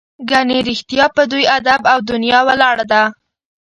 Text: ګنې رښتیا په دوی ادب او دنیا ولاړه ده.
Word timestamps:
ګنې 0.29 0.57
رښتیا 0.69 1.05
په 1.15 1.23
دوی 1.31 1.43
ادب 1.57 1.81
او 1.91 1.97
دنیا 2.11 2.39
ولاړه 2.47 2.85
ده. 2.91 3.03